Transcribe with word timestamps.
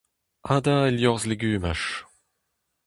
Hadañ 0.47 0.79
el 0.89 0.95
liorzh 0.97 1.27
legumaj. 1.29 1.81